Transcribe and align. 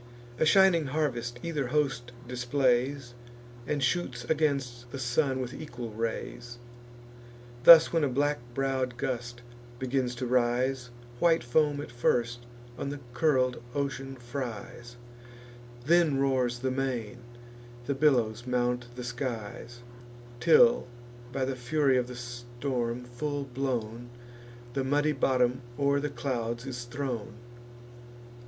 A 0.39 0.47
shining 0.47 0.87
harvest 0.87 1.37
either 1.43 1.67
host 1.67 2.11
displays, 2.27 3.13
And 3.67 3.83
shoots 3.83 4.23
against 4.25 4.89
the 4.91 4.97
sun 4.97 5.39
with 5.39 5.53
equal 5.53 5.91
rays. 5.91 6.57
Thus, 7.65 7.93
when 7.93 8.03
a 8.03 8.09
black 8.09 8.39
brow'd 8.55 8.97
gust 8.97 9.43
begins 9.77 10.15
to 10.15 10.25
rise, 10.25 10.89
White 11.19 11.43
foam 11.43 11.79
at 11.81 11.91
first 11.91 12.47
on 12.79 12.89
the 12.89 12.99
curl'd 13.13 13.61
ocean 13.75 14.15
fries; 14.15 14.95
Then 15.85 16.17
roars 16.19 16.57
the 16.57 16.71
main, 16.71 17.19
the 17.85 17.93
billows 17.93 18.47
mount 18.47 18.87
the 18.95 19.03
skies; 19.03 19.81
Till, 20.39 20.87
by 21.31 21.45
the 21.45 21.55
fury 21.55 21.95
of 21.95 22.07
the 22.07 22.15
storm 22.15 23.03
full 23.03 23.43
blown, 23.43 24.09
The 24.73 24.83
muddy 24.83 25.11
bottom 25.11 25.61
o'er 25.77 25.99
the 25.99 26.09
clouds 26.09 26.65
is 26.65 26.85
thrown. 26.85 27.35